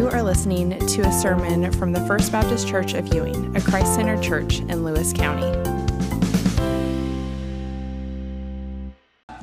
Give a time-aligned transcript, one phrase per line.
[0.00, 3.96] You are listening to a sermon from the First Baptist Church of Ewing, a Christ
[3.96, 5.52] centered church in Lewis County.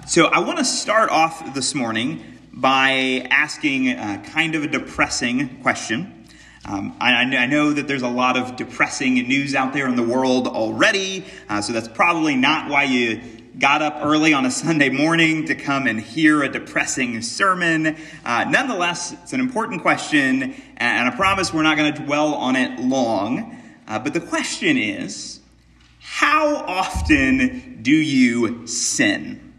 [0.07, 5.61] So, I want to start off this morning by asking a kind of a depressing
[5.61, 6.25] question.
[6.65, 10.01] Um, I, I, know that there's a lot of depressing news out there in the
[10.01, 13.21] world already, uh, so that's probably not why you
[13.59, 17.97] got up early on a Sunday morning to come and hear a depressing sermon.
[18.23, 22.55] Uh, nonetheless, it's an important question, and I promise we're not going to dwell on
[22.55, 23.57] it long.
[23.87, 25.39] Uh, but the question is
[25.99, 29.53] how often do you sin?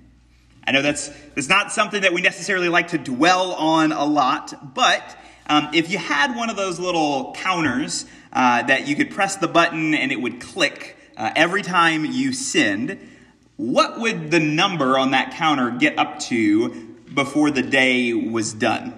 [0.65, 4.75] I know that's, that's not something that we necessarily like to dwell on a lot,
[4.75, 5.17] but
[5.49, 9.49] um, if you had one of those little counters uh, that you could press the
[9.49, 13.08] button and it would click uh, every time you sinned,
[13.59, 18.95] what would the number on that counter get up to before the day was done?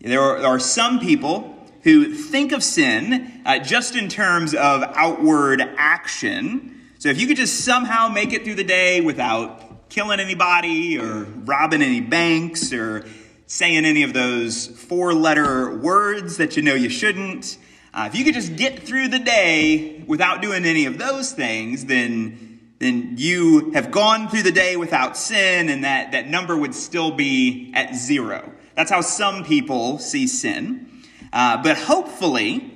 [0.00, 6.80] There are, some people who think of sin uh, just in terms of outward action.
[7.00, 11.24] So if you could just somehow make it through the day without killing anybody or
[11.24, 13.04] robbing any banks or
[13.46, 17.58] saying any of those four letter words that you know you shouldn't,
[17.92, 21.86] uh, if you could just get through the day without doing any of those things,
[21.86, 22.49] then
[22.80, 27.10] then you have gone through the day without sin, and that, that number would still
[27.10, 28.50] be at zero.
[28.74, 30.88] That's how some people see sin.
[31.30, 32.72] Uh, but hopefully,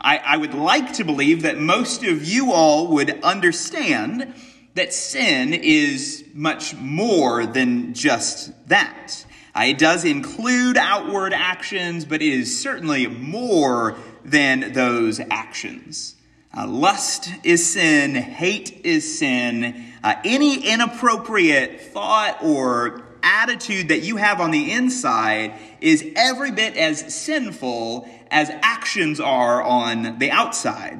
[0.00, 4.34] I, I would like to believe that most of you all would understand
[4.74, 9.24] that sin is much more than just that.
[9.54, 16.15] Uh, it does include outward actions, but it is certainly more than those actions.
[16.56, 19.92] Uh, lust is sin, hate is sin.
[20.02, 26.74] Uh, any inappropriate thought or attitude that you have on the inside is every bit
[26.74, 30.98] as sinful as actions are on the outside.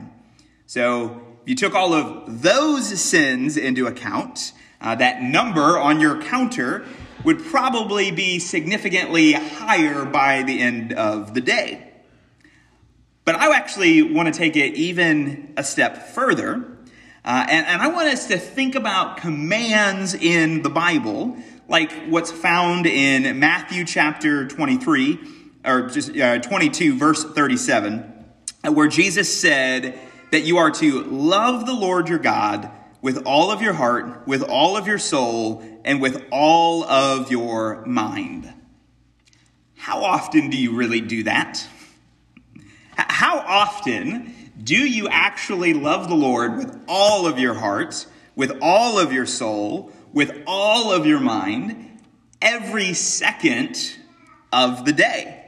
[0.67, 4.53] So, if you took all of those sins into account,
[4.83, 6.85] uh, that number on your counter
[7.25, 11.86] would probably be significantly higher by the end of the day.
[13.27, 16.65] But I actually want to take it even a step further.
[17.25, 21.37] Uh, and, and I want us to think about commands in the Bible,
[21.69, 25.19] like what's found in Matthew chapter 23,
[25.65, 28.15] or just uh, 22, verse 37,
[28.65, 29.99] uh, where Jesus said
[30.31, 32.71] that you are to love the Lord your God
[33.03, 37.85] with all of your heart, with all of your soul, and with all of your
[37.87, 38.55] mind.
[39.75, 41.67] How often do you really do that?
[42.97, 48.99] How often do you actually love the Lord with all of your heart, with all
[48.99, 52.01] of your soul, with all of your mind,
[52.41, 53.97] every second
[54.53, 55.45] of the day?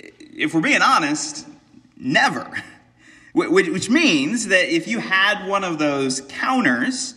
[0.00, 1.46] If we're being honest,
[1.96, 2.50] never.
[3.34, 7.14] Which means that if you had one of those counters,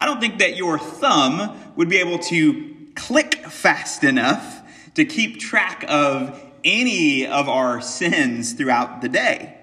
[0.00, 4.62] I don't think that your thumb would be able to click fast enough
[4.94, 9.58] to keep track of any of our sins throughout the day?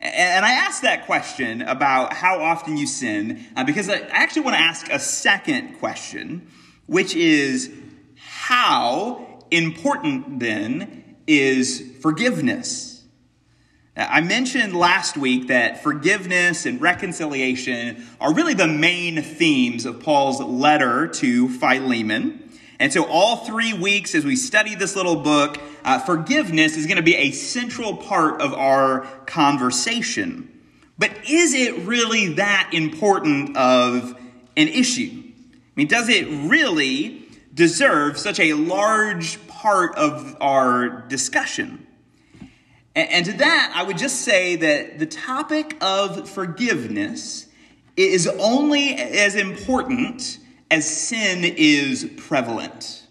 [0.00, 4.56] And I asked that question about how often you sin uh, because I actually want
[4.56, 6.48] to ask a second question,
[6.86, 7.72] which is
[8.16, 12.98] how important then is forgiveness?
[13.96, 20.40] I mentioned last week that forgiveness and reconciliation are really the main themes of Paul's
[20.40, 22.47] letter to Philemon.
[22.80, 26.96] And so, all three weeks as we study this little book, uh, forgiveness is going
[26.96, 30.48] to be a central part of our conversation.
[30.96, 34.16] But is it really that important of
[34.56, 35.10] an issue?
[35.12, 41.84] I mean, does it really deserve such a large part of our discussion?
[42.94, 47.46] And, and to that, I would just say that the topic of forgiveness
[47.96, 50.38] is only as important
[50.70, 53.06] as sin is prevalent.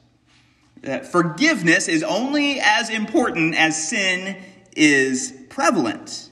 [0.86, 4.38] Uh, forgiveness is only as important as sin
[4.76, 6.30] is prevalent.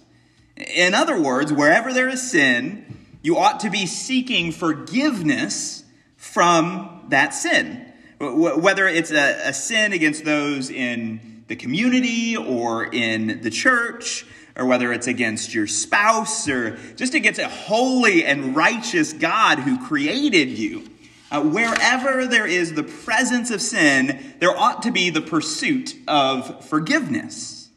[0.55, 2.85] In other words, wherever there is sin,
[3.21, 5.83] you ought to be seeking forgiveness
[6.15, 7.91] from that sin.
[8.19, 14.65] Whether it's a, a sin against those in the community or in the church, or
[14.65, 20.49] whether it's against your spouse, or just against a holy and righteous God who created
[20.49, 20.89] you.
[21.31, 26.63] Uh, wherever there is the presence of sin, there ought to be the pursuit of
[26.65, 27.69] forgiveness.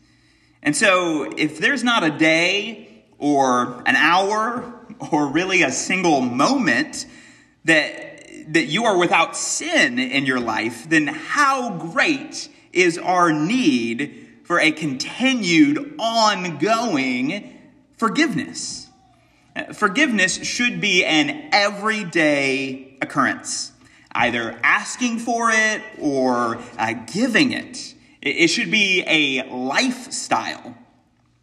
[0.62, 4.74] And so, if there's not a day or an hour
[5.10, 7.06] or really a single moment
[7.64, 14.26] that, that you are without sin in your life, then how great is our need
[14.44, 17.58] for a continued, ongoing
[17.96, 18.88] forgiveness.
[19.54, 23.72] Uh, forgiveness should be an everyday occurrence,
[24.12, 27.94] either asking for it or uh, giving it.
[28.20, 30.76] It should be a lifestyle.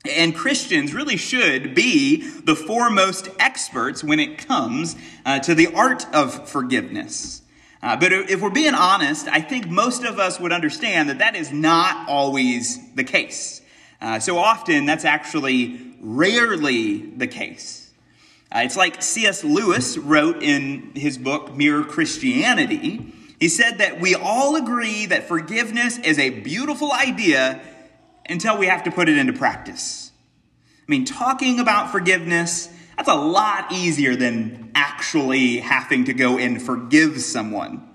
[0.09, 6.05] And Christians really should be the foremost experts when it comes uh, to the art
[6.13, 7.41] of forgiveness.
[7.81, 11.35] Uh, but if we're being honest, I think most of us would understand that that
[11.35, 13.61] is not always the case.
[14.01, 17.84] Uh, so often, that's actually rarely the case.
[18.53, 19.43] Uh, it's like C.S.
[19.43, 23.13] Lewis wrote in his book, Mere Christianity.
[23.39, 27.61] He said that we all agree that forgiveness is a beautiful idea
[28.29, 30.11] until we have to put it into practice.
[30.87, 36.61] I mean, talking about forgiveness, that's a lot easier than actually having to go and
[36.61, 37.87] forgive someone.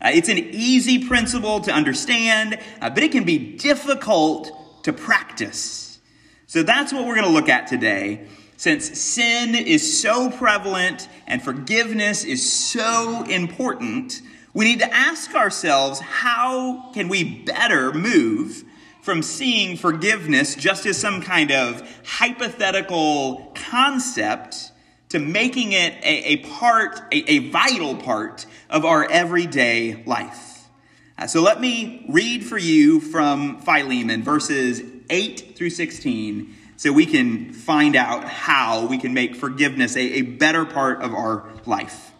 [0.00, 5.98] Uh, it's an easy principle to understand, uh, but it can be difficult to practice.
[6.46, 8.26] So that's what we're going to look at today.
[8.58, 14.20] Since sin is so prevalent and forgiveness is so important,
[14.52, 18.64] we need to ask ourselves how can we better move
[19.00, 24.72] from seeing forgiveness just as some kind of hypothetical concept
[25.10, 30.68] to making it a, a part, a, a, vital part of our everyday life.
[31.16, 37.04] Uh, so let me read for you from Philemon, verses 8 through 16, so we
[37.04, 42.12] can find out how we can make forgiveness a, a better part of our life.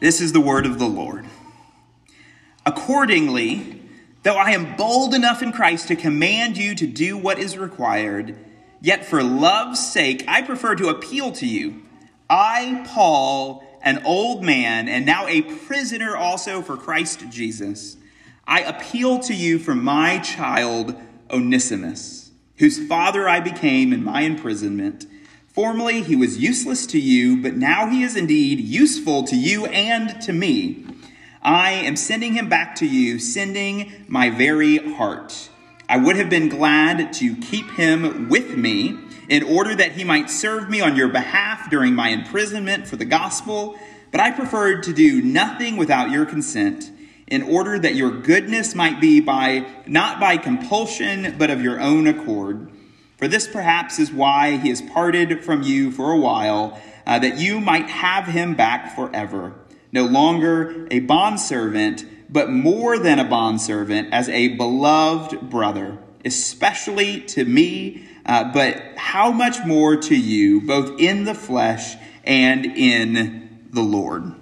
[0.00, 1.24] This is the word of the Lord.
[2.66, 3.76] Accordingly,
[4.26, 8.36] Though I am bold enough in Christ to command you to do what is required,
[8.80, 11.82] yet for love's sake I prefer to appeal to you.
[12.28, 17.98] I, Paul, an old man, and now a prisoner also for Christ Jesus,
[18.48, 20.96] I appeal to you for my child
[21.30, 22.25] Onesimus,
[22.58, 25.06] whose father I became in my imprisonment.
[25.48, 30.20] Formerly he was useless to you, but now he is indeed useful to you and
[30.22, 30.84] to me.
[31.42, 35.48] I am sending him back to you, sending my very heart.
[35.88, 38.98] I would have been glad to keep him with me
[39.28, 43.04] in order that he might serve me on your behalf during my imprisonment for the
[43.04, 43.78] gospel,
[44.10, 46.90] but I preferred to do nothing without your consent
[47.26, 52.06] in order that your goodness might be by not by compulsion but of your own
[52.06, 52.70] accord.
[53.16, 57.38] For this perhaps is why he has parted from you for a while, uh, that
[57.38, 59.54] you might have him back forever
[59.96, 67.44] no longer a bondservant, but more than a bondservant, as a beloved brother, especially to
[67.44, 73.82] me, uh, but how much more to you, both in the flesh and in the
[73.82, 74.34] Lord.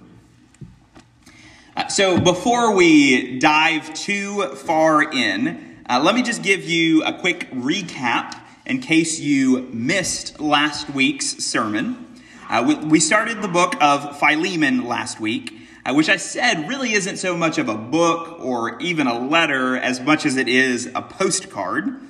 [1.89, 7.51] So, before we dive too far in, uh, let me just give you a quick
[7.51, 12.21] recap in case you missed last week's sermon.
[12.49, 15.53] Uh, we, we, started the book of Philemon last week,
[15.85, 19.77] uh, which I said really isn't so much of a book or even a letter
[19.77, 22.01] as much as it is a postcard.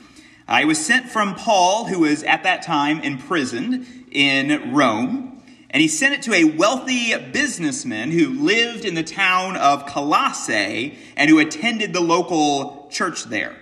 [0.47, 5.34] It was sent from Paul, who was at that time imprisoned in Rome,
[5.75, 10.97] and he sent it to a wealthy businessman who lived in the town of Colossae
[11.17, 13.57] and who attended the local church there.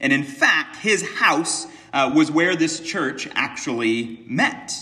[0.00, 4.72] And in fact, his house uh, was where this church actually met.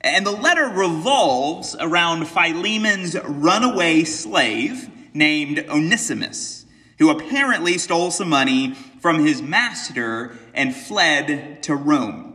[0.00, 6.64] And the letter revolves around Philemon's runaway slave named Onesimus,
[6.98, 12.33] who apparently stole some money from his master and fled to Rome.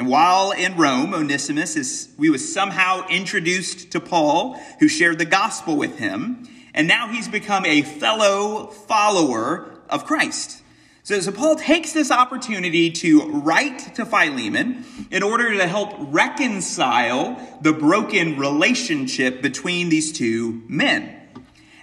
[0.00, 5.26] And while in Rome, Onesimus is, we was somehow introduced to Paul, who shared the
[5.26, 10.62] gospel with him, and now he's become a fellow follower of Christ.
[11.02, 17.38] So, so Paul takes this opportunity to write to Philemon in order to help reconcile
[17.60, 21.14] the broken relationship between these two men.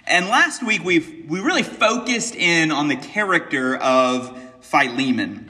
[0.08, 5.47] And last week we've we really focused in on the character of Philemon.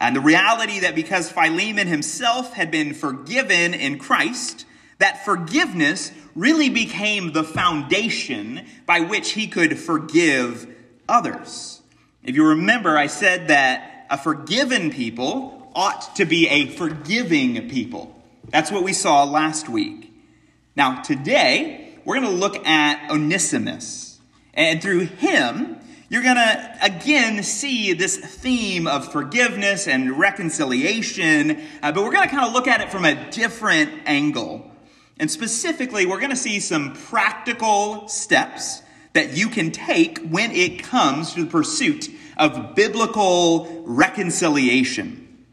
[0.00, 4.64] And the reality that because Philemon himself had been forgiven in Christ,
[4.98, 10.66] that forgiveness really became the foundation by which he could forgive
[11.08, 11.82] others.
[12.22, 18.16] If you remember, I said that a forgiven people ought to be a forgiving people.
[18.48, 20.12] That's what we saw last week.
[20.76, 24.18] Now, today, we're going to look at Onesimus.
[24.54, 25.69] And through him,
[26.10, 32.28] you're going to again see this theme of forgiveness and reconciliation, uh, but we're going
[32.28, 34.68] to kind of look at it from a different angle.
[35.20, 40.82] And specifically, we're going to see some practical steps that you can take when it
[40.82, 45.44] comes to the pursuit of biblical reconciliation.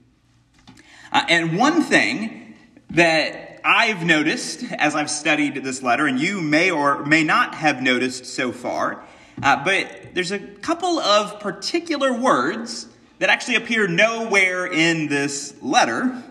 [1.11, 2.55] Uh, and one thing
[2.89, 7.79] that I've noticed as I've studied this letter, and you may or may not have
[7.79, 9.03] noticed so far,
[9.41, 12.87] uh, but there's a couple of particular words
[13.19, 16.23] that actually appear nowhere in this letter.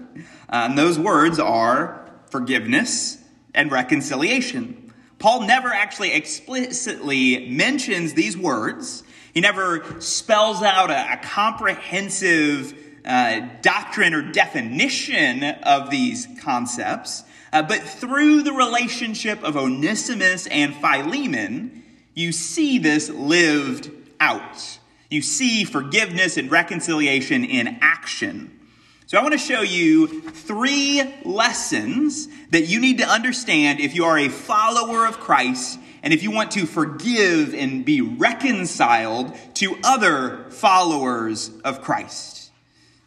[0.49, 3.19] Uh, and those words are forgiveness
[3.55, 4.93] and reconciliation.
[5.19, 9.03] Paul never actually explicitly mentions these words.
[9.35, 17.23] He never spells out a, a comprehensive uh, doctrine or definition of these concepts.
[17.53, 21.85] Uh, but through the relationship of Onesimus and Philemon,
[22.17, 24.79] you see this lived out.
[25.09, 28.59] You see forgiveness and reconciliation in action.
[29.07, 34.05] So I want to show you three lessons that you need to understand if you
[34.05, 39.77] are a follower of Christ and if you want to forgive and be reconciled to
[39.85, 42.51] other followers of Christ.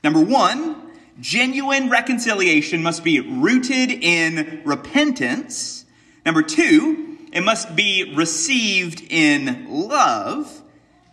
[0.04, 5.84] Number one, genuine reconciliation must be rooted in repentance.
[6.26, 10.62] Number two, it must be received in love.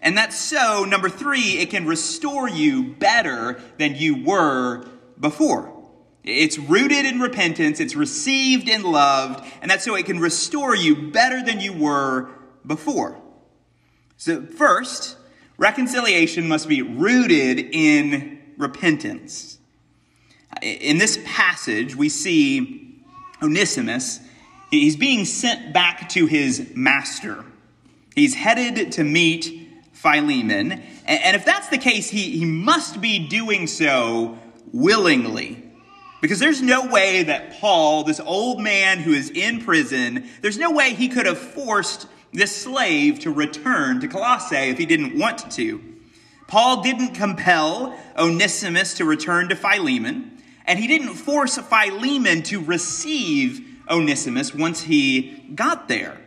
[0.00, 4.86] And that's so, number three, it can restore you better than you were
[5.18, 5.72] before.
[6.22, 11.10] It's rooted in repentance, it's received and loved, and that's so it can restore you
[11.10, 12.30] better than you were
[12.66, 13.20] before.
[14.16, 15.16] So, first,
[15.56, 19.58] reconciliation must be rooted in repentance.
[20.62, 23.02] In this passage, we see
[23.42, 24.20] Onesimus,
[24.70, 27.44] he's being sent back to his master.
[28.14, 30.72] He's headed to meet Philemon.
[31.06, 34.38] And if that's the case, he, he must be doing so
[34.72, 35.62] willingly.
[36.20, 40.70] Because there's no way that Paul, this old man who is in prison, there's no
[40.70, 45.50] way he could have forced this slave to return to Colossae if he didn't want
[45.52, 45.82] to.
[46.46, 53.65] Paul didn't compel Onesimus to return to Philemon, and he didn't force Philemon to receive
[53.88, 56.20] Onesimus once he got there.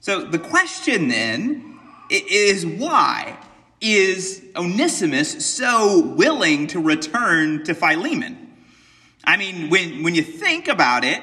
[0.00, 1.78] So the question then
[2.10, 3.38] is why
[3.80, 8.52] is Onesimus so willing to return to Philemon?
[9.24, 11.22] I mean, when, when you think about it,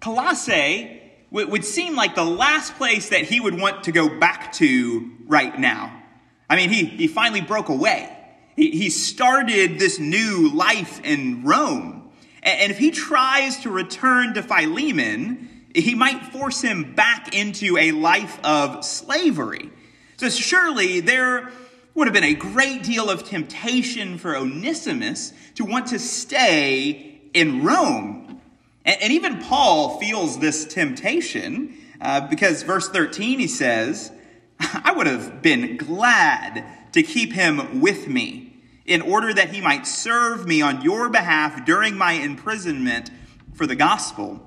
[0.00, 5.10] Colossae would seem like the last place that he would want to go back to
[5.26, 6.02] right now.
[6.48, 8.12] I mean, he, he finally broke away.
[8.54, 12.05] He, he started this new life in Rome.
[12.46, 17.90] And, if he tries to return to Philemon, he might force him back into a
[17.90, 19.70] life of slavery.
[20.16, 21.50] So surely there
[21.94, 27.64] would have been a great deal of temptation for Onesimus to want to stay in
[27.64, 28.40] Rome.
[28.84, 34.12] And, and even Paul feels this temptation uh, because verse 13 he says,
[34.60, 38.45] I would have been glad to keep him with me
[38.86, 43.10] in order that he might serve me on your behalf during my imprisonment
[43.54, 44.42] for the gospel.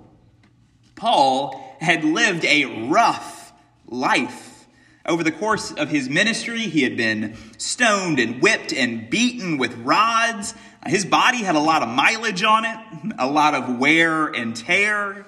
[0.95, 3.51] Paul had lived a rough
[3.87, 4.67] life.
[5.05, 9.75] Over the course of his ministry, he had been stoned and whipped and beaten with
[9.77, 10.53] rods.
[10.85, 12.77] His body had a lot of mileage on it,
[13.17, 15.25] a lot of wear and tear.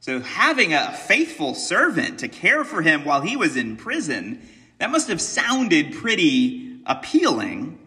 [0.00, 4.46] So, having a faithful servant to care for him while he was in prison,
[4.78, 7.78] that must have sounded pretty appealing.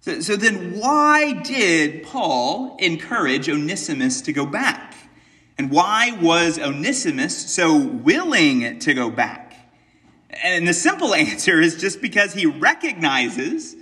[0.00, 4.94] So, so then, why did Paul encourage Onesimus to go back?
[5.58, 9.54] And why was Onesimus so willing to go back?
[10.30, 13.74] And the simple answer is just because he recognizes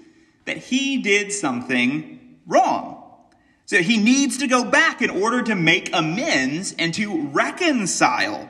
[0.46, 3.02] that he did something wrong.
[3.66, 8.48] So he needs to go back in order to make amends and to reconcile.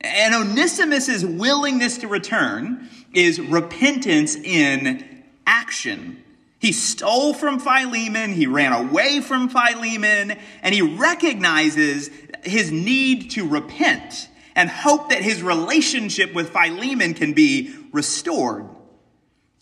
[0.00, 6.22] And Onesimus' willingness to return is repentance in action.
[6.58, 12.10] He stole from Philemon, he ran away from Philemon, and he recognizes
[12.42, 18.66] his need to repent and hope that his relationship with Philemon can be restored.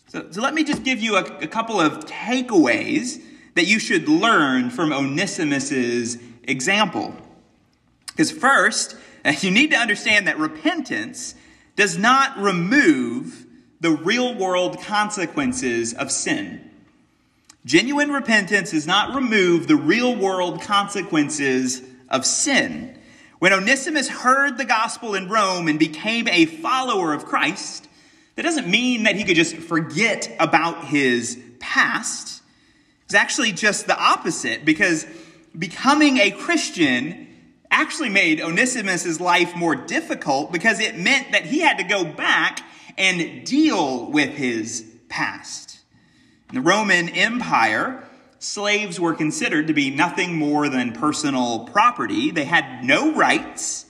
[0.07, 3.21] So, so let me just give you a, a couple of takeaways
[3.53, 7.15] that you should learn from Onesimus's example.
[8.07, 8.95] Because first,
[9.41, 11.35] you need to understand that repentance
[11.75, 13.45] does not remove
[13.79, 16.67] the real world consequences of sin.
[17.67, 22.97] Genuine repentance does not remove the real world consequences of sin.
[23.39, 27.89] When Onesimus heard the gospel in Rome and became a follower of Christ,
[28.35, 32.41] that doesn't mean that he could just forget about his past.
[33.03, 35.05] It's actually just the opposite because
[35.59, 37.27] becoming a Christian
[37.69, 42.61] actually made Onesimus' life more difficult because it meant that he had to go back
[42.97, 45.66] and deal with his past.
[46.49, 48.07] In the Roman Empire,
[48.39, 52.31] slaves were considered to be nothing more than personal property.
[52.31, 53.85] They had no rights.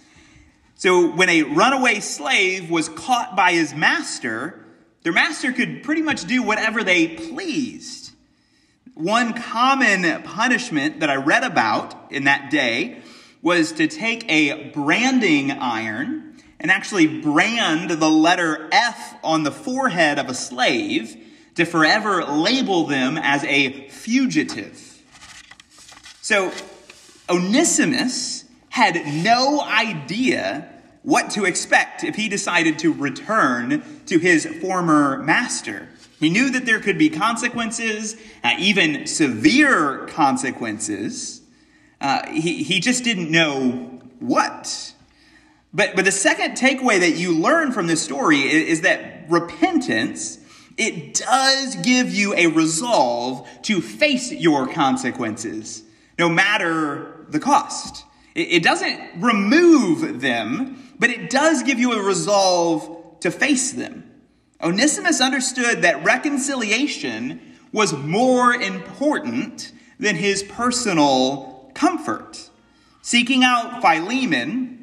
[0.73, 4.65] So when a runaway slave was caught by his master,
[5.03, 8.13] their master could pretty much do whatever they pleased.
[8.95, 13.01] One common punishment that I read about in that day
[13.43, 20.17] was to take a branding iron and actually brand the letter F on the forehead
[20.17, 21.23] of a slave
[21.57, 25.03] to forever label them as a fugitive.
[26.21, 26.51] So
[27.29, 30.69] Onesimus had no idea
[31.01, 35.89] what to expect if he decided to return to his former master.
[36.19, 41.41] He knew that there could be consequences, uh, even severe consequences.
[42.01, 44.93] Uh, he, he just didn't know what.
[45.73, 50.39] But, but the second takeaway that you learn from this story is, is that repentance,
[50.77, 55.83] it does give you a resolve to face your consequences,
[56.19, 58.05] no matter the cost.
[58.35, 64.03] It, doesn't remove them, but it does give you a resolve to face them.
[64.61, 67.41] Onesimus understood that reconciliation
[67.71, 72.49] was more important than his personal comfort.
[73.01, 74.76] Seeking out Philemon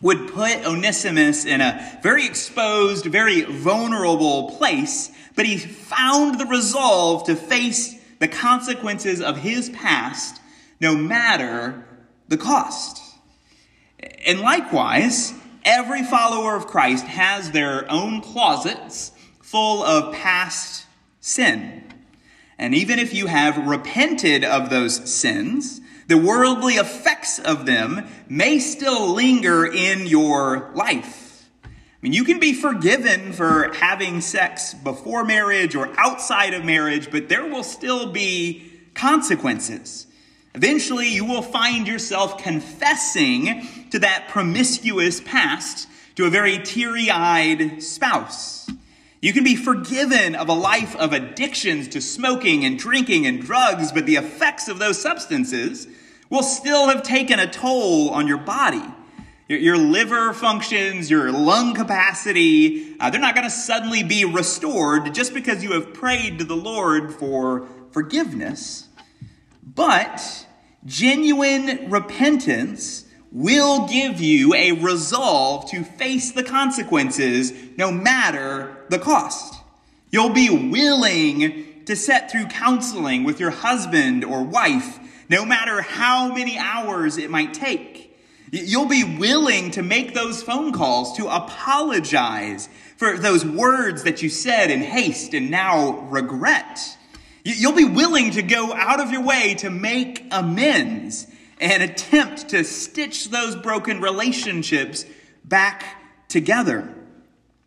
[0.00, 7.24] would put Onesimus in a very exposed, very vulnerable place, but he found the resolve
[7.24, 10.40] to face the consequences of his past
[10.80, 11.84] no matter
[12.28, 13.02] the cost.
[14.26, 15.32] And likewise,
[15.64, 19.12] every follower of Christ has their own closets
[19.42, 20.86] full of past
[21.20, 21.84] sin.
[22.58, 28.58] And even if you have repented of those sins, the worldly effects of them may
[28.58, 31.48] still linger in your life.
[31.64, 31.68] I
[32.00, 37.28] mean, you can be forgiven for having sex before marriage or outside of marriage, but
[37.28, 40.06] there will still be consequences.
[40.54, 47.82] Eventually, you will find yourself confessing to that promiscuous past to a very teary eyed
[47.82, 48.70] spouse.
[49.20, 53.92] You can be forgiven of a life of addictions to smoking and drinking and drugs,
[53.92, 55.86] but the effects of those substances
[56.30, 58.82] will still have taken a toll on your body.
[59.48, 65.14] Your, your liver functions, your lung capacity, uh, they're not going to suddenly be restored
[65.14, 68.88] just because you have prayed to the Lord for forgiveness.
[69.62, 70.46] But
[70.84, 79.54] genuine repentance will give you a resolve to face the consequences no matter the cost.
[80.10, 86.32] You'll be willing to set through counseling with your husband or wife, no matter how
[86.32, 88.16] many hours it might take.
[88.50, 94.30] You'll be willing to make those phone calls to apologize for those words that you
[94.30, 96.96] said in haste and now regret.
[97.44, 101.26] You'll be willing to go out of your way to make amends
[101.60, 105.04] and attempt to stitch those broken relationships
[105.44, 105.84] back
[106.28, 106.94] together.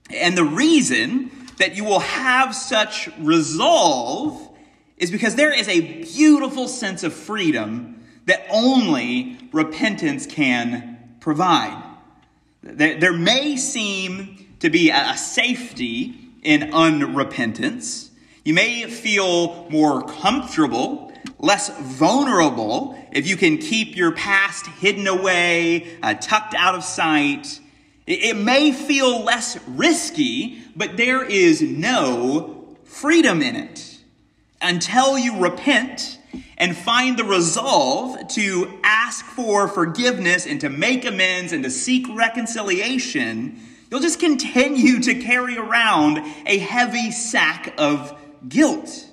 [0.09, 4.50] And the reason that you will have such resolve
[5.01, 11.83] is because there is a beautiful sense of freedom that only repentance can provide.
[12.61, 18.09] There may seem to be a safety in unrepentance.
[18.45, 25.97] You may feel more comfortable less vulnerable if you can keep your past hidden away,
[26.03, 27.59] uh, tucked out of sight.
[28.05, 33.90] It, it may feel less risky, but there is no freedom in it.
[34.61, 36.19] Until you repent
[36.57, 42.05] and find the resolve to ask for forgiveness and to make amends and to seek
[42.15, 49.07] reconciliation, you'll just continue to carry around a heavy sack of guilt.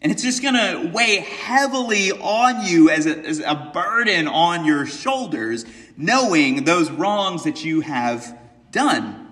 [0.00, 4.64] And it's just going to weigh heavily on you as a, as a burden on
[4.64, 5.64] your shoulders,
[5.96, 8.36] knowing those wrongs that you have
[8.72, 9.28] done.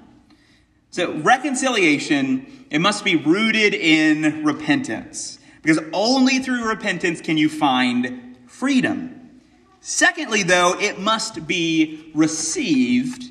[0.90, 5.39] So, reconciliation, it must be rooted in repentance.
[5.62, 9.40] Because only through repentance can you find freedom.
[9.80, 13.24] Secondly, though, it must be received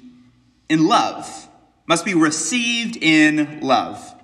[0.68, 1.48] in love.
[1.88, 4.16] Must be received in love.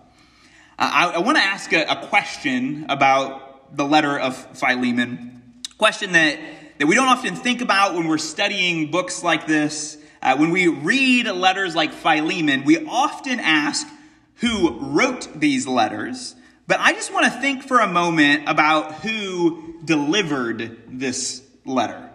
[0.77, 5.53] I, I want to ask a, a, question about the letter of Philemon.
[5.77, 6.37] Question that,
[6.79, 9.97] that we don't often think about when we're studying books like this.
[10.21, 13.87] Uh, when we read letters like Philemon, we often ask
[14.35, 16.35] who wrote these letters.
[16.67, 22.09] But I just want to think for a moment about who delivered this letter.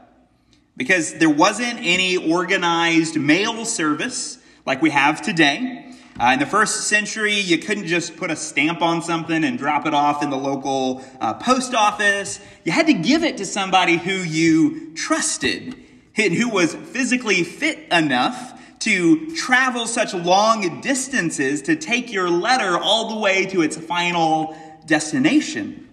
[0.76, 5.94] Because there wasn't any organized mail service like we have today.
[6.18, 9.86] Uh, in the first century, you couldn't just put a stamp on something and drop
[9.86, 12.40] it off in the local uh, post office.
[12.64, 15.76] You had to give it to somebody who you trusted
[16.16, 22.78] and who was physically fit enough to travel such long distances to take your letter
[22.78, 25.88] all the way to its final destination.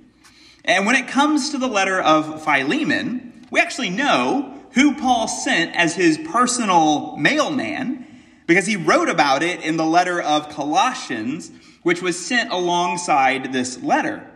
[0.65, 5.76] And when it comes to the letter of Philemon, we actually know who Paul sent
[5.76, 8.06] as his personal mailman
[8.47, 11.52] because he wrote about it in the letter of Colossians,
[11.84, 14.30] which was sent alongside this letter.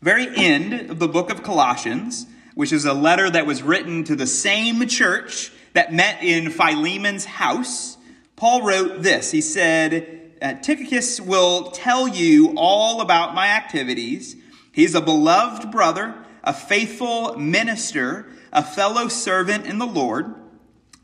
[0.00, 4.14] Very end of the book of Colossians, which is a letter that was written to
[4.14, 7.96] the same church that met in Philemon's house,
[8.36, 9.30] Paul wrote this.
[9.30, 14.36] He said, uh, Tychicus will tell you all about my activities.
[14.72, 20.34] He's a beloved brother, a faithful minister, a fellow servant in the Lord.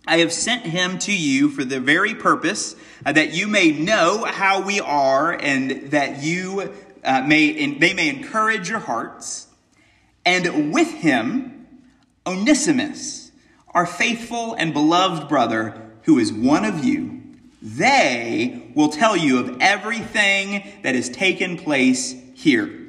[0.07, 4.25] I have sent him to you for the very purpose uh, that you may know
[4.25, 6.73] how we are and that you
[7.03, 9.49] uh, may, they may encourage your hearts.
[10.27, 11.67] And with him,
[12.27, 13.24] Onesimus,
[13.75, 17.23] our faithful and beloved brother, who is one of you.
[17.61, 22.81] They will tell you of everything that has taken place here.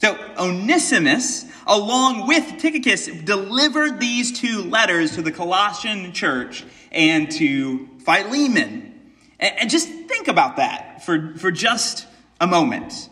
[0.00, 7.88] So Onesimus, along with Tychicus, delivered these two letters to the Colossian church and to
[7.98, 9.12] Philemon.
[9.38, 12.06] And just think about that for, for just
[12.40, 13.08] a moment.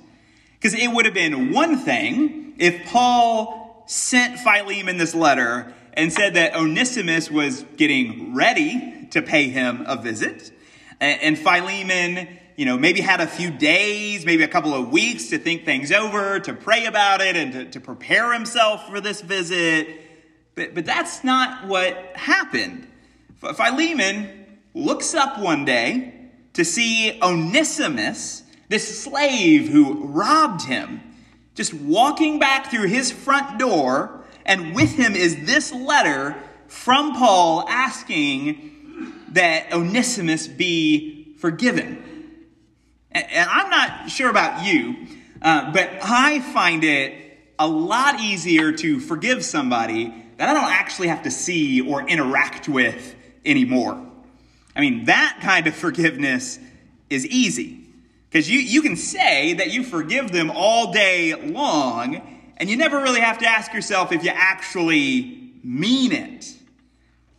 [0.55, 6.35] Because it would have been one thing if Paul sent Philemon this letter and said
[6.35, 10.53] that Onesimus was getting ready to pay him a visit.
[11.01, 15.39] And Philemon you know, maybe had a few days, maybe a couple of weeks to
[15.39, 19.89] think things over, to pray about it, and to, to prepare himself for this visit.
[20.55, 22.87] But, but that's not what happened.
[23.37, 26.15] Philemon looks up one day
[26.53, 31.01] to see Onesimus, this slave who robbed him,
[31.55, 36.37] just walking back through his front door, and with him is this letter
[36.69, 38.73] from Paul asking
[39.31, 42.03] that Onesimus be forgiven.
[43.13, 45.07] And I'm not sure about you,
[45.41, 51.09] uh, but I find it a lot easier to forgive somebody that I don't actually
[51.09, 54.05] have to see or interact with anymore.
[54.75, 56.59] I mean, that kind of forgiveness
[57.09, 57.81] is easy.
[58.29, 62.99] Because you, you can say that you forgive them all day long, and you never
[62.99, 66.55] really have to ask yourself if you actually mean it.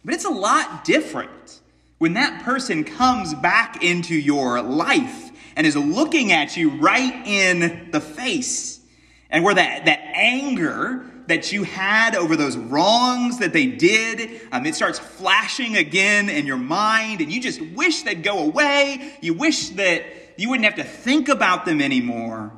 [0.03, 1.61] But it's a lot different
[1.97, 7.89] when that person comes back into your life and is looking at you right in
[7.91, 8.81] the face.
[9.29, 14.65] And where that, that anger that you had over those wrongs that they did, um,
[14.65, 19.15] it starts flashing again in your mind, and you just wish they'd go away.
[19.21, 20.03] You wish that
[20.37, 22.51] you wouldn't have to think about them anymore.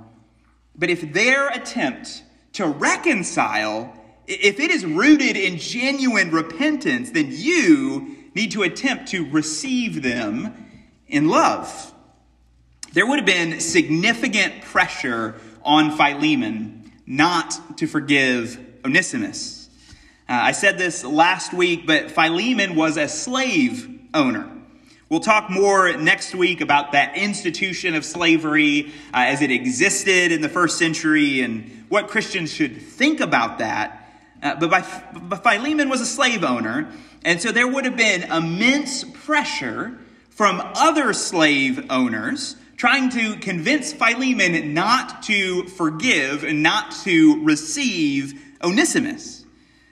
[0.76, 2.24] But if their attempt
[2.58, 3.94] to reconcile,
[4.28, 10.66] if it is rooted in genuine repentance, then you need to attempt to receive them
[11.08, 11.94] in love
[12.98, 19.70] there would have been significant pressure on Philemon not to forgive Onesimus.
[20.28, 24.52] Uh, I said this last week, but Philemon was a slave owner.
[25.10, 30.42] We'll talk more next week about that institution of slavery uh, as it existed in
[30.42, 34.06] the first century and what Christians should think about that.
[34.44, 34.82] Uh, but, by,
[35.14, 36.92] but Philemon was a slave owner,
[37.24, 39.98] and so there would have been immense pressure
[40.30, 48.40] from other slave owners trying to convince Philemon not to forgive and not to receive
[48.62, 49.37] Onesimus.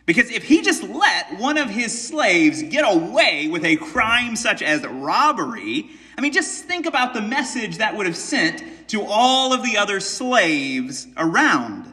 [0.06, 4.62] Because if he just let one of his slaves get away with a crime such
[4.62, 9.52] as robbery, I mean, just think about the message that would have sent to all
[9.54, 11.92] of the other slaves around.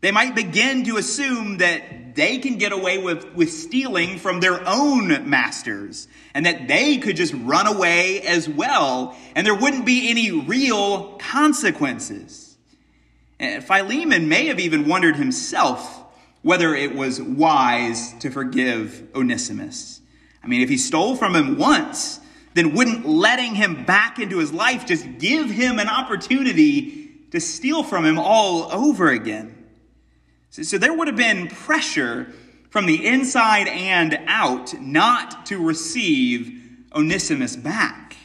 [0.00, 4.66] They might begin to assume that they can get away with, with stealing from their
[4.66, 10.08] own masters and that they could just run away as well and there wouldn't be
[10.10, 12.56] any real consequences.
[13.38, 15.99] Philemon may have even wondered himself
[16.42, 20.00] whether it was wise to forgive Onesimus.
[20.42, 22.20] I mean, if he stole from him once,
[22.54, 27.82] then wouldn't letting him back into his life just give him an opportunity to steal
[27.82, 29.56] from him all over again?
[30.50, 32.32] So, so there would have been pressure
[32.70, 36.56] from the inside and out not to receive
[36.94, 38.16] Onesimus back.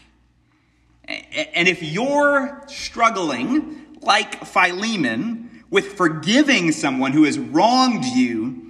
[1.07, 8.61] And if you're struggling, like Philemon, with forgiving someone who has wronged you,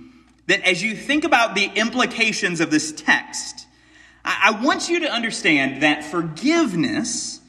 [0.47, 3.67] that as you think about the implications of this text,
[4.23, 7.39] I want you to understand that forgiveness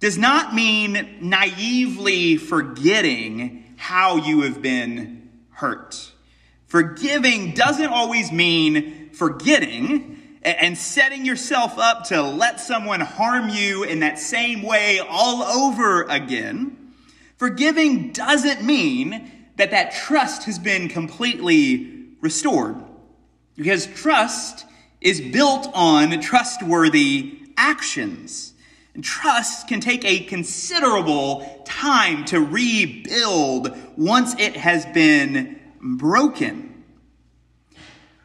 [0.00, 6.12] does not mean naively forgetting how you have been hurt.
[6.66, 14.00] Forgiving doesn't always mean forgetting and setting yourself up to let someone harm you in
[14.00, 16.75] that same way all over again.
[17.36, 22.76] Forgiving doesn't mean that that trust has been completely restored.
[23.56, 24.66] Because trust
[25.00, 28.52] is built on trustworthy actions.
[28.94, 36.84] And trust can take a considerable time to rebuild once it has been broken.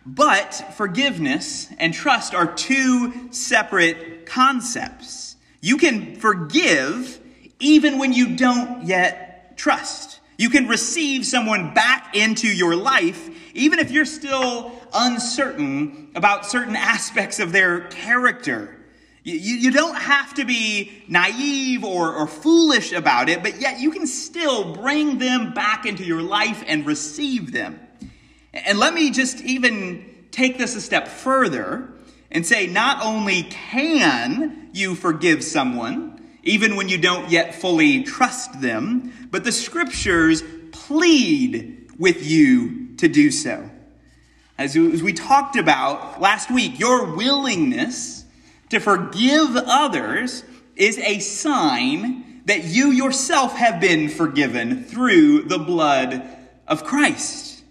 [0.05, 5.35] But forgiveness and trust are two separate concepts.
[5.61, 7.20] You can forgive
[7.61, 10.19] even when you don't yet trust.
[10.37, 16.75] You can receive someone back into your life even if you're still uncertain about certain
[16.75, 18.77] aspects of their character.
[19.23, 23.91] You, you, don't have to be naive or, or foolish about it, but yet you
[23.91, 27.79] can still bring them back into your life and receive them.
[28.51, 31.93] And let me just even take this a step further
[32.31, 36.10] and say not only can you forgive someone,
[36.43, 43.07] even when you don't yet fully trust them, but the scriptures plead with you to
[43.07, 43.69] do so.
[44.57, 48.25] As we talked about last week, your willingness
[48.69, 50.43] to forgive others
[50.75, 56.27] is a sign that you yourself have been forgiven through the blood
[56.67, 57.63] of Christ.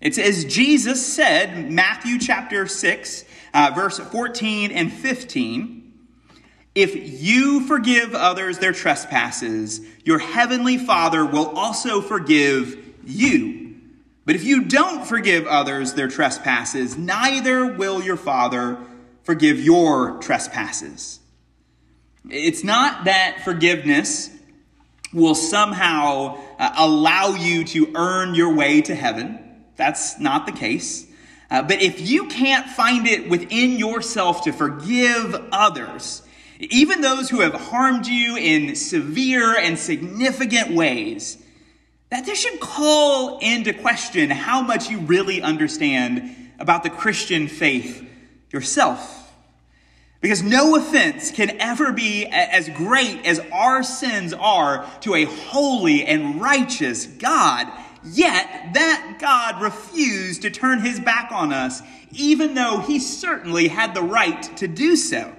[0.00, 5.85] It's as Jesus said, Matthew chapter 6, uh, verse 14 and 15.
[6.76, 13.76] If you forgive others their trespasses, your heavenly Father will also forgive you.
[14.26, 18.78] But if you don't forgive others their trespasses, neither will your Father
[19.22, 21.18] forgive your trespasses.
[22.28, 24.28] It's not that forgiveness
[25.14, 29.38] will somehow uh, allow you to earn your way to heaven.
[29.76, 31.06] That's not the case.
[31.50, 36.22] Uh, but if you can't find it within yourself to forgive others,
[36.58, 41.42] even those who have harmed you in severe and significant ways,
[42.10, 48.08] that this should call into question how much you really understand about the Christian faith
[48.50, 49.22] yourself.
[50.20, 56.04] Because no offense can ever be as great as our sins are to a holy
[56.04, 57.70] and righteous God.
[58.02, 63.94] Yet that God refused to turn his back on us, even though he certainly had
[63.94, 65.34] the right to do so.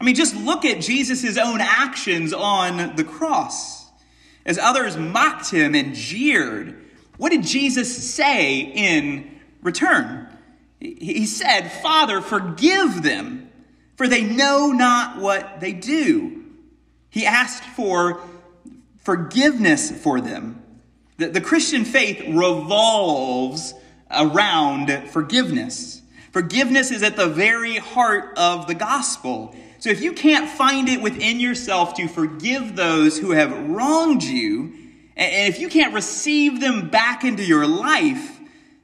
[0.00, 3.86] I mean, just look at Jesus' own actions on the cross.
[4.46, 6.84] As others mocked him and jeered,
[7.16, 10.28] what did Jesus say in return?
[10.80, 13.50] He said, Father, forgive them,
[13.96, 16.44] for they know not what they do.
[17.10, 18.20] He asked for
[18.98, 20.62] forgiveness for them.
[21.16, 23.74] The, the Christian faith revolves
[24.10, 26.02] around forgiveness.
[26.30, 29.56] Forgiveness is at the very heart of the gospel.
[29.78, 34.74] So if you can't find it within yourself to forgive those who have wronged you,
[35.16, 38.38] and if you can't receive them back into your life,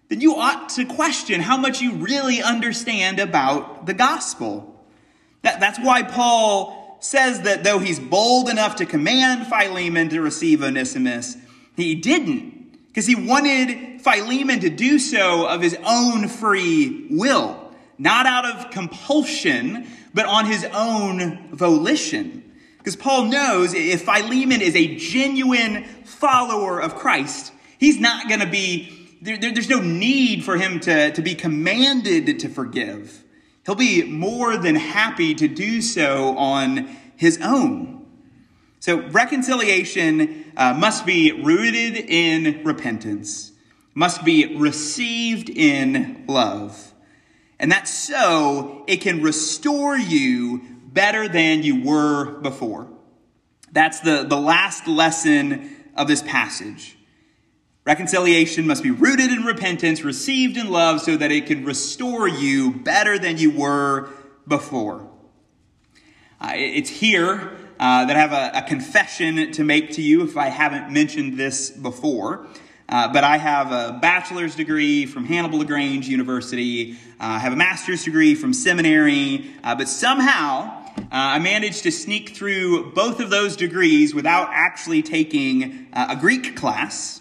[0.09, 4.85] then you ought to question how much you really understand about the gospel.
[5.43, 10.63] That, that's why Paul says that though he's bold enough to command Philemon to receive
[10.63, 11.37] Onesimus,
[11.77, 17.64] he didn't, because he wanted Philemon to do so of his own free will,
[17.99, 22.53] not out of compulsion, but on his own volition.
[22.79, 28.47] Because Paul knows if Philemon is a genuine follower of Christ, he's not going to
[28.47, 33.25] be there, there, there's no need for him to, to be commanded to forgive.
[33.65, 38.05] He'll be more than happy to do so on his own.
[38.81, 43.53] So, reconciliation uh, must be rooted in repentance,
[43.95, 46.93] must be received in love.
[47.59, 52.89] And that's so it can restore you better than you were before.
[53.73, 56.97] That's the, the last lesson of this passage.
[57.85, 62.73] Reconciliation must be rooted in repentance, received in love, so that it can restore you
[62.73, 64.09] better than you were
[64.49, 65.11] before.
[66.41, 70.37] Uh, it's here uh, that I have a, a, confession to make to you if
[70.37, 72.47] I haven't mentioned this before.
[72.95, 76.93] Uh, but I have a bachelor's degree from Hannibal LaGrange University.
[76.93, 79.51] Uh, I have a master's degree from seminary.
[79.65, 85.03] Uh, but somehow, uh, I managed to sneak through both of those degrees without actually
[85.03, 87.21] taking a Greek class.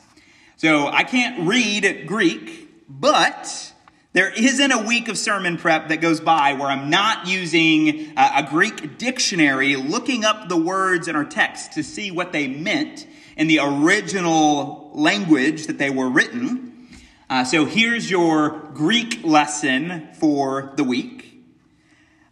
[0.57, 3.73] So I can't read Greek, but
[4.13, 8.47] There isn't a week of sermon prep that goes by where I'm not using a
[8.47, 13.47] Greek dictionary looking up the words in our text to see what they meant in
[13.47, 16.88] the original language that they were written.
[17.29, 21.43] Uh, so here's your Greek lesson for the week.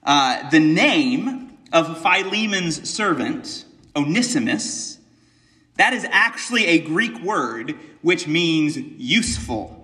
[0.03, 4.99] Uh, the name of Philemon's servant, Onesimus,
[5.75, 9.81] that is actually a Greek word which means useful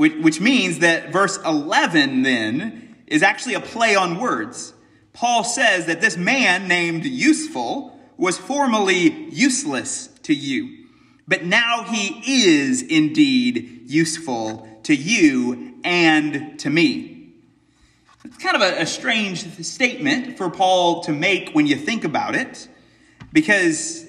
[0.00, 4.72] which, which means that verse 11 then is actually a play on words.
[5.12, 10.79] Paul says that this man named useful was formerly useless to you,
[11.30, 17.30] but now he is indeed useful to you and to me.
[18.26, 22.34] It's kind of a, a strange statement for Paul to make when you think about
[22.34, 22.68] it,
[23.32, 24.04] because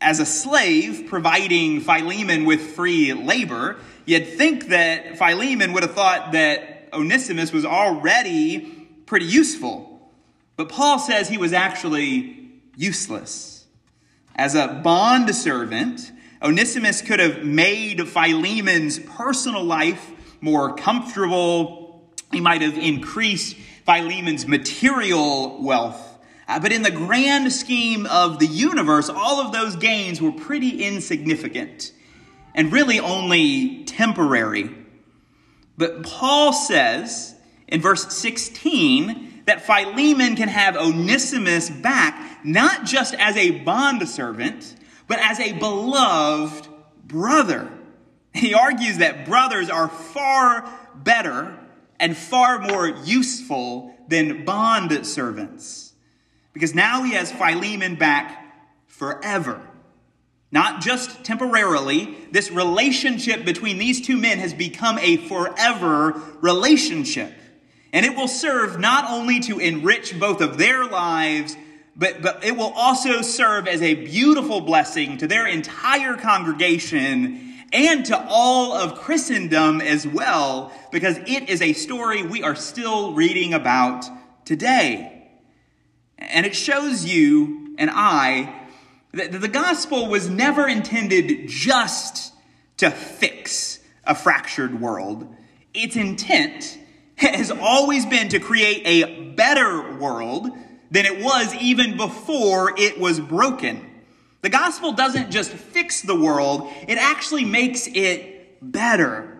[0.00, 6.32] as a slave providing Philemon with free labor, You'd think that Philemon would have thought
[6.32, 8.60] that Onesimus was already
[9.04, 10.12] pretty useful.
[10.54, 13.66] But Paul says he was actually useless.
[14.36, 16.12] As a bond servant,
[16.42, 22.10] Onesimus could have made Philemon's personal life more comfortable.
[22.30, 26.18] He might have increased Philemon's material wealth.
[26.48, 30.84] Uh, but in the grand scheme of the universe, all of those gains were pretty
[30.84, 31.92] insignificant
[32.54, 34.70] and really only temporary.
[35.76, 37.34] But Paul says
[37.66, 44.74] in verse 16 that Philemon can have Onesimus back, not just as a bondservant,
[45.06, 46.68] but as a beloved
[47.04, 47.70] brother.
[48.34, 51.58] He argues that brothers are far better
[51.98, 55.92] and far more useful than bond servants.
[56.52, 58.42] Because now he has Philemon back
[58.86, 59.60] forever.
[60.52, 67.32] Not just temporarily, this relationship between these two men has become a forever relationship.
[67.92, 71.56] And it will serve not only to enrich both of their lives,
[71.96, 78.04] but, but it will also serve as a beautiful blessing to their entire congregation and
[78.06, 83.54] to all of Christendom as well, because it is a story we are still reading
[83.54, 84.04] about
[84.44, 85.28] today.
[86.18, 88.62] And it shows you and I
[89.12, 92.32] that the gospel was never intended just
[92.76, 95.34] to fix a fractured world.
[95.72, 96.78] Its intent
[97.16, 100.50] has always been to create a better world
[100.90, 103.84] than it was even before it was broken.
[104.42, 109.32] The gospel doesn't just fix the world, it actually makes it better.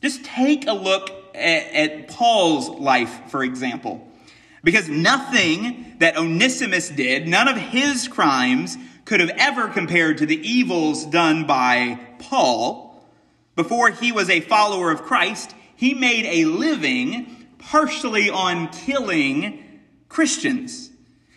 [0.00, 4.06] Just take a look at, at Paul's life, for example.
[4.62, 10.36] Because nothing that Onesimus did, none of his crimes, could have ever compared to the
[10.36, 13.02] evils done by Paul.
[13.56, 19.64] Before he was a follower of Christ, he made a living partially on killing
[20.08, 20.90] Christians.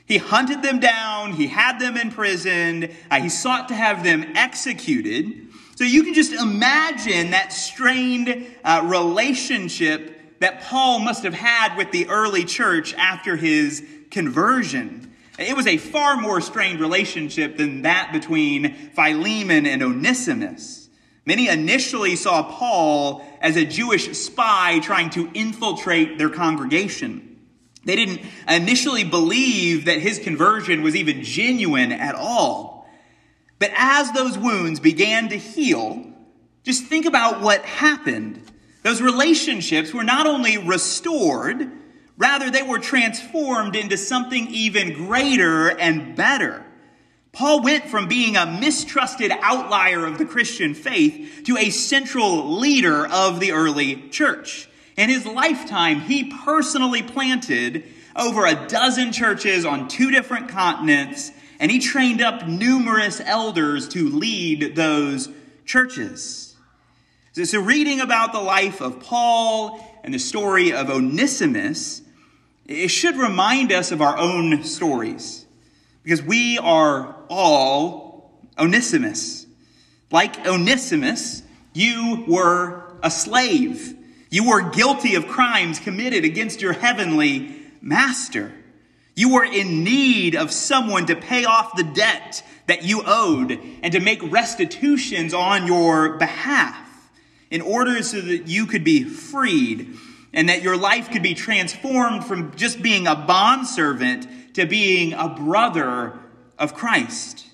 [0.05, 5.47] He hunted them down, he had them imprisoned, uh, he sought to have them executed.
[5.75, 11.91] So you can just imagine that strained uh, relationship that Paul must have had with
[11.91, 15.13] the early church after his conversion.
[15.39, 20.89] It was a far more strained relationship than that between Philemon and Onesimus.
[21.25, 27.30] Many initially saw Paul as a Jewish spy trying to infiltrate their congregation.
[27.83, 32.87] They didn't initially believe that his conversion was even genuine at all.
[33.59, 36.05] But as those wounds began to heal,
[36.63, 38.43] just think about what happened.
[38.83, 41.71] Those relationships were not only restored,
[42.21, 46.63] Rather, they were transformed into something even greater and better.
[47.31, 53.07] Paul went from being a mistrusted outlier of the Christian faith to a central leader
[53.07, 54.69] of the early church.
[55.01, 57.85] In his lifetime, he personally planted
[58.15, 64.07] over a dozen churches on two different continents, and he trained up numerous elders to
[64.07, 65.27] lead those
[65.65, 66.55] churches.
[67.33, 72.03] So, reading about the life of Paul and the story of Onesimus
[72.67, 75.47] it should remind us of our own stories
[76.03, 79.47] because we are all Onesimus.
[80.11, 81.41] Like Onesimus,
[81.73, 83.97] you were a slave.
[84.31, 88.53] You were guilty of crimes committed against your heavenly master.
[89.13, 93.91] You were in need of someone to pay off the debt that you owed and
[93.91, 97.11] to make restitutions on your behalf
[97.49, 99.97] in order so that you could be freed
[100.31, 105.27] and that your life could be transformed from just being a bondservant to being a
[105.27, 106.17] brother
[106.57, 107.47] of Christ.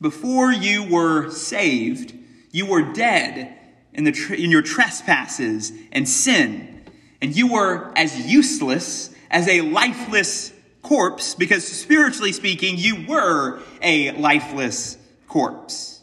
[0.00, 2.14] Before you were saved,
[2.50, 3.58] you were dead
[3.94, 6.84] in, the in your trespasses and sin,
[7.20, 14.10] and you were as useless as a lifeless corpse, because spiritually speaking, you were a
[14.12, 16.00] lifeless corpse.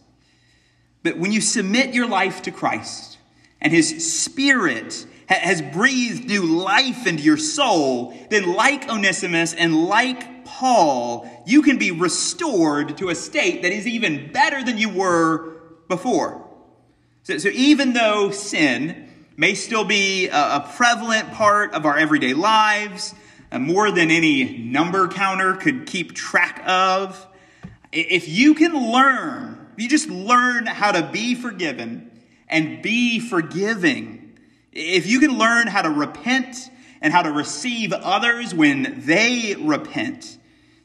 [1.03, 3.17] But when you submit your life to Christ
[3.61, 10.45] and His Spirit has breathed new life into your soul, then like Onesimus and like
[10.45, 15.57] Paul, you can be restored to a state that is even better than you were
[15.87, 16.48] before.
[17.23, 22.33] So, so even though sin may still be a, a prevalent part of our everyday
[22.33, 23.13] lives,
[23.51, 27.27] uh, more than any number counter could keep track of,
[27.91, 32.11] if you can learn, if you just learn how to be forgiven
[32.47, 34.37] and be forgiving,
[34.71, 36.69] if you can learn how to repent
[37.01, 40.37] and how to receive others when they repent,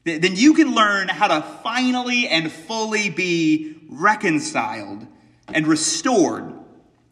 [0.04, 5.06] then you can learn how to finally and fully be reconciled
[5.48, 6.52] and restored,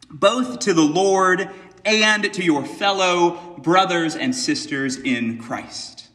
[0.09, 1.49] both to the Lord
[1.85, 6.07] and to your fellow brothers and sisters in Christ.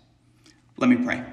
[0.77, 1.25] Let me pray.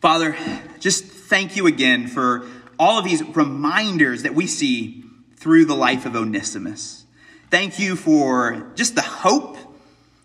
[0.00, 0.36] Father,
[0.80, 2.46] just thank you again for
[2.78, 5.04] all of these reminders that we see
[5.36, 7.04] through the life of Onesimus.
[7.50, 9.56] Thank you for just the hope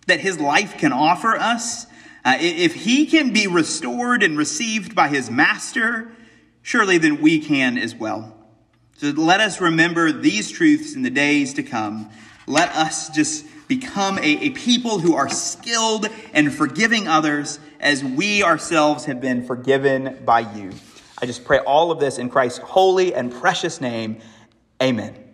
[0.07, 1.85] that his life can offer us.
[2.23, 6.11] Uh, if he can be restored and received by his master,
[6.61, 8.36] surely then we can as well.
[8.97, 12.09] So let us remember these truths in the days to come.
[12.47, 18.41] Let us just become a, a people who are skilled in forgiving others as we
[18.41, 20.71] ourselves have been forgiven by you.
[21.21, 24.17] I just pray all of this in Christ's holy and precious name.
[24.81, 25.26] Amen.